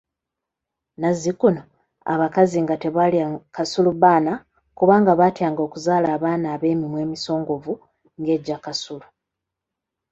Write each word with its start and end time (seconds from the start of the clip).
Nazzikuno 1.01 1.61
abakazi 2.13 2.57
nga 2.63 2.75
tebalya 2.83 3.25
Kasulubbana 3.55 4.33
kubanga 4.77 5.11
baatyanga 5.19 5.61
okuzaala 5.67 6.07
abaana 6.15 6.47
abeemimwa 6.55 6.97
emisongovu 7.05 7.73
ng'egya 8.19 8.57
Kasulu. 8.65 9.07